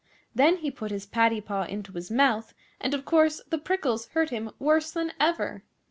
[0.33, 4.31] Then he put his paddy paw into his mouth, and of course the prickles hurt
[4.31, 5.61] him worse than ever.